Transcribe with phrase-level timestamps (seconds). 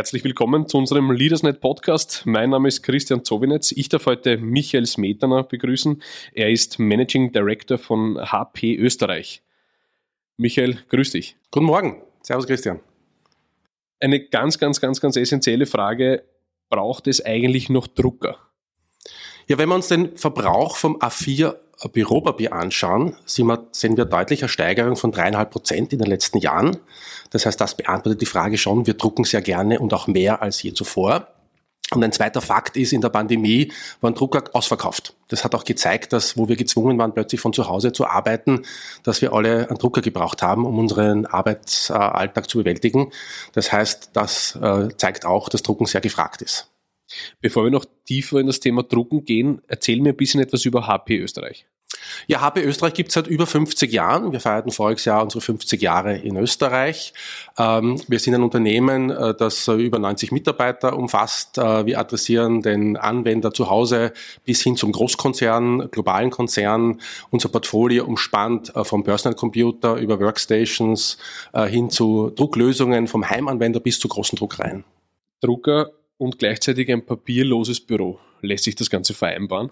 [0.00, 2.22] Herzlich willkommen zu unserem LeadersNet Podcast.
[2.24, 3.70] Mein Name ist Christian Zowinetz.
[3.72, 6.02] Ich darf heute Michael Smetana begrüßen.
[6.32, 9.42] Er ist Managing Director von HP Österreich.
[10.38, 11.36] Michael, grüß dich.
[11.50, 12.00] Guten Morgen.
[12.22, 12.80] Servus, Christian.
[14.00, 16.24] Eine ganz, ganz, ganz, ganz essentielle Frage.
[16.70, 18.38] Braucht es eigentlich noch Drucker?
[19.48, 21.56] Ja, wenn wir uns den Verbrauch vom A4
[21.88, 26.76] Büropapier anschauen, sehen wir, wir deutliche Steigerung von dreieinhalb Prozent in den letzten Jahren.
[27.30, 30.62] Das heißt, das beantwortet die Frage schon, wir drucken sehr gerne und auch mehr als
[30.62, 31.28] je zuvor.
[31.92, 35.14] Und ein zweiter Fakt ist, in der Pandemie waren Drucker ausverkauft.
[35.28, 38.64] Das hat auch gezeigt, dass, wo wir gezwungen waren, plötzlich von zu Hause zu arbeiten,
[39.02, 43.10] dass wir alle einen Drucker gebraucht haben, um unseren Arbeitsalltag zu bewältigen.
[43.54, 46.70] Das heißt, das äh, zeigt auch, dass Drucken sehr gefragt ist.
[47.40, 50.86] Bevor wir noch tiefer in das Thema Drucken gehen, erzähl mir ein bisschen etwas über
[50.86, 51.66] HP Österreich.
[52.26, 54.32] Ja, HP Österreich gibt es seit über 50 Jahren.
[54.32, 57.12] Wir feierten voriges Jahr unsere 50 Jahre in Österreich.
[57.58, 61.58] Ähm, wir sind ein Unternehmen, äh, das äh, über 90 Mitarbeiter umfasst.
[61.58, 64.12] Äh, wir adressieren den Anwender zu Hause
[64.44, 67.00] bis hin zum Großkonzern, globalen Konzern.
[67.30, 71.18] Unser Portfolio umspannt vom Personal Computer über Workstations
[71.68, 74.84] hin zu Drucklösungen vom Heimanwender bis zu großen Druckereien.
[75.40, 78.18] Drucker und gleichzeitig ein papierloses Büro.
[78.42, 79.70] Lässt sich das Ganze vereinbaren?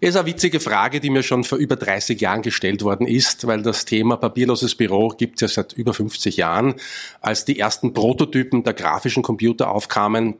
[0.00, 3.62] Ist eine witzige Frage, die mir schon vor über 30 Jahren gestellt worden ist, weil
[3.62, 6.74] das Thema papierloses Büro gibt es ja seit über 50 Jahren.
[7.20, 10.34] Als die ersten Prototypen der grafischen Computer aufkamen,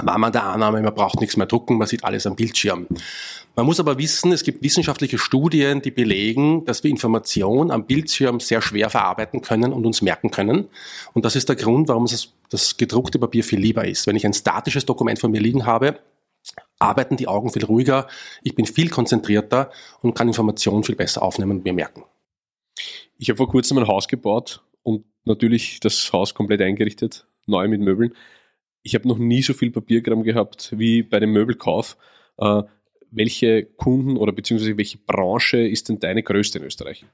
[0.00, 2.86] war man der Annahme, man braucht nichts mehr drucken, man sieht alles am Bildschirm.
[3.56, 8.38] Man muss aber wissen, es gibt wissenschaftliche Studien, die belegen, dass wir Information am Bildschirm
[8.38, 10.68] sehr schwer verarbeiten können und uns merken können.
[11.14, 14.06] Und das ist der Grund, warum es das gedruckte Papier viel lieber ist.
[14.06, 15.98] Wenn ich ein statisches Dokument von mir liegen habe,
[16.78, 18.06] arbeiten die Augen viel ruhiger,
[18.42, 22.04] ich bin viel konzentrierter und kann Informationen viel besser aufnehmen und mir merken.
[23.16, 27.80] Ich habe vor kurzem ein Haus gebaut und natürlich das Haus komplett eingerichtet, neu mit
[27.80, 28.14] Möbeln.
[28.82, 31.96] Ich habe noch nie so viel Papierkram gehabt wie bei dem Möbelkauf.
[33.10, 37.04] Welche Kunden oder beziehungsweise welche Branche ist denn deine größte in Österreich?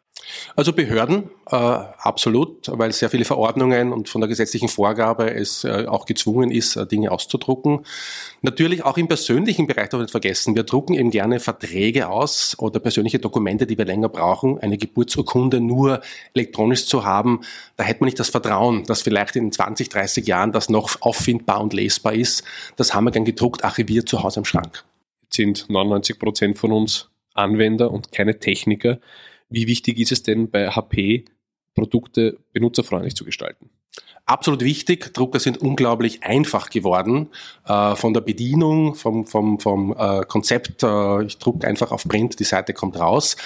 [0.56, 5.87] Also Behörden, äh, absolut, weil sehr viele Verordnungen und von der gesetzlichen Vorgabe es äh,
[5.87, 7.84] auch gezwungen ist, äh, Dinge auszudrucken.
[8.43, 10.55] Natürlich auch im persönlichen Bereich darf man nicht vergessen.
[10.55, 14.59] Wir drucken eben gerne Verträge aus oder persönliche Dokumente, die wir länger brauchen.
[14.59, 16.00] Eine Geburtsurkunde nur
[16.32, 17.41] elektronisch zu haben,
[17.76, 21.61] da hätte man nicht das Vertrauen, dass vielleicht in 20, 30 Jahren das noch auffindbar
[21.61, 22.44] und lesbar ist.
[22.76, 24.84] Das haben wir gern gedruckt, archiviert zu Hause im Schrank
[25.34, 29.00] sind 99 Prozent von uns Anwender und keine Techniker.
[29.48, 31.24] Wie wichtig ist es denn bei HP,
[31.74, 33.70] Produkte benutzerfreundlich zu gestalten?
[34.27, 35.12] Absolut wichtig.
[35.12, 37.28] Drucker sind unglaublich einfach geworden.
[37.66, 42.41] Äh, von der Bedienung, vom, vom, vom äh, Konzept, äh, ich drucke einfach auf Print,
[42.41, 43.37] die Seite kommt raus.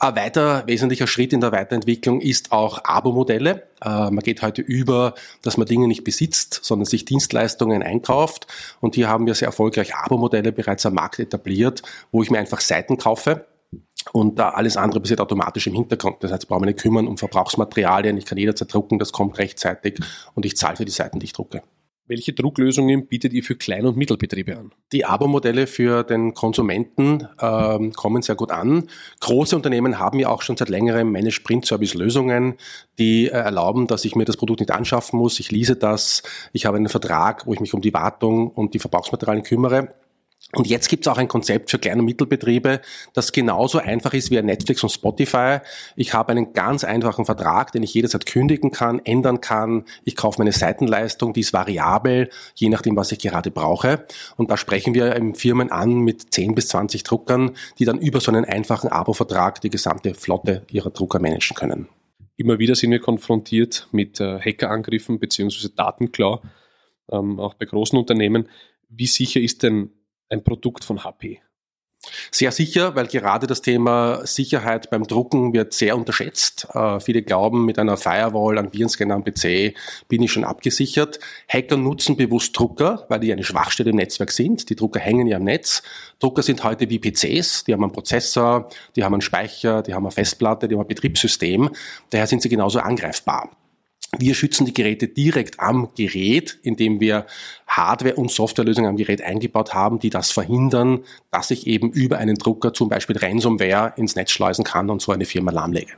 [0.00, 3.68] Ein weiter wesentlicher Schritt in der Weiterentwicklung ist auch Abo-Modelle.
[3.80, 8.48] Äh, man geht heute über, dass man Dinge nicht besitzt, sondern sich Dienstleistungen einkauft.
[8.80, 12.60] Und hier haben wir sehr erfolgreich Abo-Modelle bereits am Markt etabliert, wo ich mir einfach
[12.60, 13.46] Seiten kaufe
[14.12, 16.16] und da alles andere passiert automatisch im Hintergrund.
[16.20, 19.38] Das heißt, ich brauche mich nicht kümmern um Verbrauchsmaterialien, ich kann jederzeit drucken, das kommt
[19.38, 19.98] rechtzeitig
[20.34, 21.62] und ich zahle für die Seiten, die ich drucke.
[22.06, 24.72] Welche Drucklösungen bietet ihr für Klein- und Mittelbetriebe an?
[24.92, 28.90] Die Abo-Modelle für den Konsumenten ähm, kommen sehr gut an.
[29.20, 32.56] Große Unternehmen haben ja auch schon seit längerem Managed Print Service Lösungen,
[32.98, 35.40] die äh, erlauben, dass ich mir das Produkt nicht anschaffen muss.
[35.40, 36.22] Ich lese das,
[36.52, 39.94] ich habe einen Vertrag, wo ich mich um die Wartung und die Verbrauchsmaterialien kümmere.
[40.54, 42.80] Und jetzt gibt es auch ein Konzept für kleine und Mittelbetriebe,
[43.12, 45.58] das genauso einfach ist wie Netflix und Spotify.
[45.96, 49.84] Ich habe einen ganz einfachen Vertrag, den ich jederzeit kündigen kann, ändern kann.
[50.04, 54.06] Ich kaufe meine Seitenleistung, die ist variabel, je nachdem, was ich gerade brauche.
[54.36, 58.30] Und da sprechen wir Firmen an mit 10 bis 20 Druckern, die dann über so
[58.30, 61.88] einen einfachen Abo-Vertrag die gesamte Flotte ihrer Drucker managen können.
[62.36, 65.68] Immer wieder sind wir konfrontiert mit äh, Hackerangriffen bzw.
[65.74, 66.42] Datenklau,
[67.10, 68.48] ähm, auch bei großen Unternehmen.
[68.88, 69.90] Wie sicher ist denn
[70.28, 71.40] ein Produkt von HP?
[72.30, 76.68] Sehr sicher, weil gerade das Thema Sicherheit beim Drucken wird sehr unterschätzt.
[76.74, 79.74] Äh, viele glauben, mit einer Firewall, einem Virenscanner am PC
[80.08, 81.18] bin ich schon abgesichert.
[81.48, 84.68] Hacker nutzen bewusst Drucker, weil die eine Schwachstelle im Netzwerk sind.
[84.68, 85.82] Die Drucker hängen ja am Netz.
[86.18, 87.64] Drucker sind heute wie PCs.
[87.64, 90.88] Die haben einen Prozessor, die haben einen Speicher, die haben eine Festplatte, die haben ein
[90.88, 91.70] Betriebssystem.
[92.10, 93.50] Daher sind sie genauso angreifbar.
[94.18, 97.26] Wir schützen die Geräte direkt am Gerät, indem wir
[97.66, 102.36] Hardware- und Softwarelösungen am Gerät eingebaut haben, die das verhindern, dass ich eben über einen
[102.36, 105.92] Drucker zum Beispiel Ransomware ins Netz schleusen kann und so eine Firma lahmlege.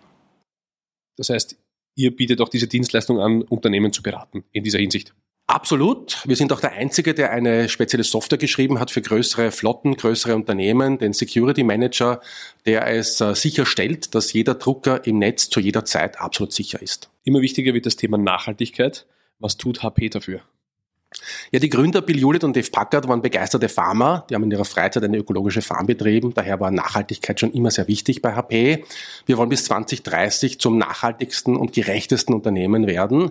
[1.16, 1.56] Das heißt,
[1.96, 5.14] ihr bietet auch diese Dienstleistung an, Unternehmen zu beraten in dieser Hinsicht.
[5.48, 6.22] Absolut.
[6.26, 10.34] Wir sind auch der Einzige, der eine spezielle Software geschrieben hat für größere Flotten, größere
[10.34, 12.20] Unternehmen, den Security Manager,
[12.66, 17.10] der es äh, sicherstellt, dass jeder Drucker im Netz zu jeder Zeit absolut sicher ist.
[17.22, 19.06] Immer wichtiger wird das Thema Nachhaltigkeit.
[19.38, 20.40] Was tut HP dafür?
[21.52, 24.26] Ja, die Gründer Bill Hewlett und Dave Packard waren begeisterte Farmer.
[24.28, 26.34] Die haben in ihrer Freizeit eine ökologische Farm betrieben.
[26.34, 28.84] Daher war Nachhaltigkeit schon immer sehr wichtig bei HP.
[29.24, 33.30] Wir wollen bis 2030 zum nachhaltigsten und gerechtesten Unternehmen werden.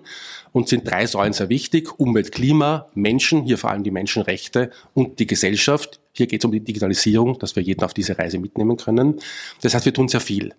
[0.54, 2.00] Und sind drei Säulen sehr wichtig.
[2.00, 6.00] Umwelt, Klima, Menschen, hier vor allem die Menschenrechte und die Gesellschaft.
[6.14, 9.20] Hier geht es um die Digitalisierung, dass wir jeden auf diese Reise mitnehmen können.
[9.62, 10.54] Das heißt, wir tun sehr viel.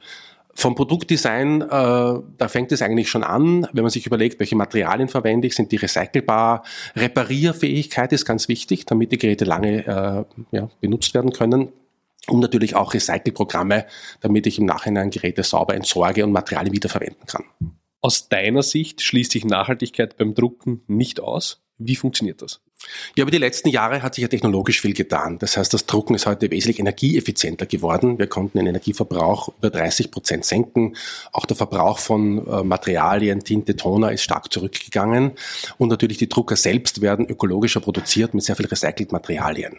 [0.59, 5.09] Vom Produktdesign, äh, da fängt es eigentlich schon an, wenn man sich überlegt, welche Materialien
[5.09, 6.65] verwende ich, sind die recycelbar.
[6.95, 11.73] Reparierfähigkeit ist ganz wichtig, damit die Geräte lange äh, ja, benutzt werden können.
[12.29, 13.87] Und natürlich auch Recycelprogramme,
[14.21, 17.45] damit ich im Nachhinein Geräte sauber entsorge und Materialien wiederverwenden kann.
[18.01, 21.63] Aus deiner Sicht schließt sich Nachhaltigkeit beim Drucken nicht aus?
[21.77, 22.63] Wie funktioniert das?
[23.17, 25.39] Ja, über die letzten Jahre hat sich ja technologisch viel getan.
[25.39, 28.19] Das heißt, das Drucken ist heute wesentlich energieeffizienter geworden.
[28.19, 30.97] Wir konnten den Energieverbrauch über 30 Prozent senken.
[31.33, 35.33] Auch der Verbrauch von äh, Materialien, Tinte, Toner ist stark zurückgegangen.
[35.79, 39.79] Und natürlich die Drucker selbst werden ökologischer produziert mit sehr viel recycelten Materialien.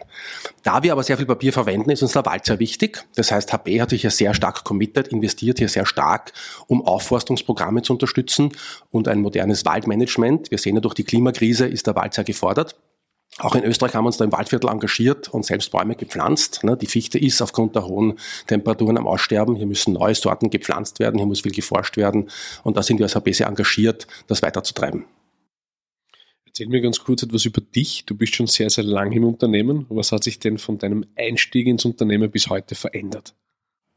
[0.62, 3.06] Da wir aber sehr viel Papier verwenden, ist uns der Wald sehr wichtig.
[3.14, 6.32] Das heißt, HP hat sich ja sehr stark committed, investiert hier sehr stark,
[6.66, 8.52] um Aufforstungsprogramme zu unterstützen
[8.90, 10.50] und ein modernes Waldmanagement.
[10.50, 12.76] Wir sehen ja durch die Klimakrise ist der Wald sehr gefordert.
[13.38, 16.64] Auch in Österreich haben wir uns da im Waldviertel engagiert und selbst Bäume gepflanzt.
[16.64, 16.76] Ne?
[16.76, 18.18] Die Fichte ist aufgrund der hohen
[18.48, 19.54] Temperaturen am Aussterben.
[19.54, 22.28] Hier müssen neue Sorten gepflanzt werden, hier muss viel geforscht werden.
[22.64, 25.04] Und da sind wir als HB sehr engagiert, das weiterzutreiben.
[26.46, 28.04] Erzähl mir ganz kurz etwas über dich.
[28.06, 29.86] Du bist schon sehr, sehr lange im Unternehmen.
[29.88, 33.36] Was hat sich denn von deinem Einstieg ins Unternehmen bis heute verändert?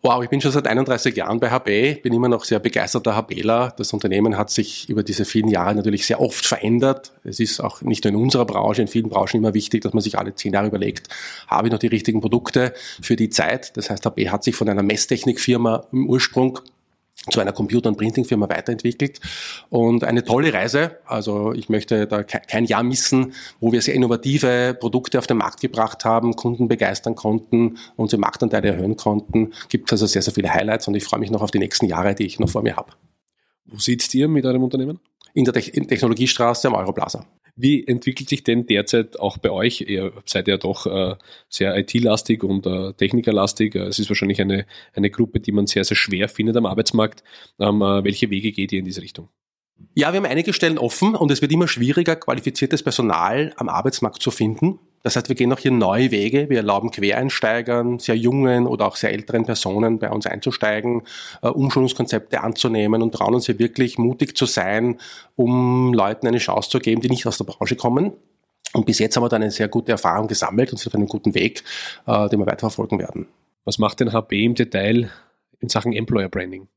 [0.04, 3.72] Wow, ich bin schon seit 31 Jahren bei HB, bin immer noch sehr begeisterter HBler.
[3.78, 7.12] Das Unternehmen hat sich über diese vielen Jahre natürlich sehr oft verändert.
[7.24, 10.02] Es ist auch nicht nur in unserer Branche, in vielen Branchen immer wichtig, dass man
[10.02, 11.08] sich alle zehn Jahre überlegt,
[11.46, 13.78] habe ich noch die richtigen Produkte für die Zeit.
[13.78, 16.58] Das heißt, HB hat sich von einer Messtechnikfirma im Ursprung
[17.30, 19.20] zu einer Computer- und Printingfirma weiterentwickelt.
[19.70, 20.98] Und eine tolle Reise.
[21.06, 25.62] Also ich möchte da kein Jahr missen, wo wir sehr innovative Produkte auf den Markt
[25.62, 29.54] gebracht haben, Kunden begeistern konnten, unsere Marktanteile erhöhen konnten.
[29.70, 32.16] Gibt also sehr, sehr viele Highlights und ich freue mich noch auf die nächsten Jahre,
[32.16, 32.94] die ich noch vor mir habe.
[33.66, 35.00] Wo sitzt ihr mit eurem Unternehmen?
[35.34, 37.26] In der Technologiestraße am Europlaza.
[37.62, 39.82] Wie entwickelt sich denn derzeit auch bei euch?
[39.82, 41.16] Ihr seid ja doch äh,
[41.48, 43.76] sehr IT-lastig und äh, Technikerlastig.
[43.76, 47.24] Es ist wahrscheinlich eine, eine Gruppe, die man sehr, sehr schwer findet am Arbeitsmarkt.
[47.60, 49.30] Ähm, äh, welche Wege geht ihr in diese Richtung?
[49.94, 54.22] Ja, wir haben einige Stellen offen und es wird immer schwieriger, qualifiziertes Personal am Arbeitsmarkt
[54.22, 54.80] zu finden.
[55.04, 56.50] Das heißt, wir gehen auch hier neue Wege.
[56.50, 61.04] Wir erlauben Quereinsteigern, sehr jungen oder auch sehr älteren Personen bei uns einzusteigen,
[61.42, 65.00] äh, Umschulungskonzepte anzunehmen und trauen uns hier wirklich mutig zu sein,
[65.36, 68.14] um Leuten eine Chance zu geben, die nicht aus der Branche kommen.
[68.74, 71.08] Und bis jetzt haben wir da eine sehr gute Erfahrung gesammelt und sind auf einem
[71.08, 71.64] guten Weg,
[72.08, 73.28] äh, den wir weiterverfolgen werden.
[73.66, 75.12] Was macht denn HB im Detail
[75.62, 76.68] in Sachen Employer Branding?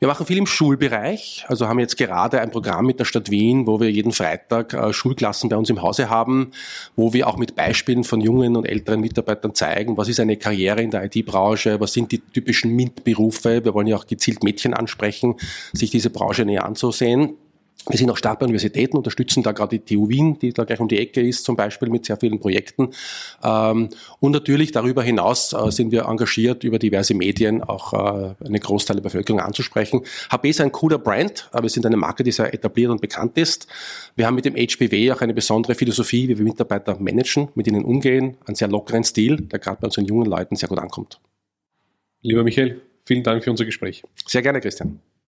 [0.00, 3.66] Wir machen viel im Schulbereich, also haben jetzt gerade ein Programm mit der Stadt Wien,
[3.66, 6.50] wo wir jeden Freitag äh, Schulklassen bei uns im Hause haben,
[6.96, 10.82] wo wir auch mit Beispielen von jungen und älteren Mitarbeitern zeigen, was ist eine Karriere
[10.82, 13.64] in der IT-Branche, was sind die typischen MINT-Berufe.
[13.64, 15.36] Wir wollen ja auch gezielt Mädchen ansprechen,
[15.72, 17.36] sich diese Branche näher anzusehen.
[17.88, 20.78] Wir sind auch stark bei Universitäten, unterstützen da gerade die TU Wien, die da gleich
[20.78, 22.90] um die Ecke ist, zum Beispiel mit sehr vielen Projekten.
[23.42, 23.88] Ähm,
[24.20, 28.96] und natürlich darüber hinaus äh, sind wir engagiert, über diverse Medien auch äh, eine Großteil
[28.96, 30.02] der Bevölkerung anzusprechen.
[30.30, 33.36] HB ist ein cooler Brand, aber wir sind eine Marke, die sehr etabliert und bekannt
[33.36, 33.66] ist.
[34.14, 37.84] Wir haben mit dem HBW auch eine besondere Philosophie, wie wir Mitarbeiter managen, mit ihnen
[37.84, 41.20] umgehen, einen sehr lockeren Stil, der gerade bei unseren jungen Leuten sehr gut ankommt.
[42.20, 44.04] Lieber Michael, vielen Dank für unser Gespräch.
[44.26, 45.00] Sehr gerne, Christian.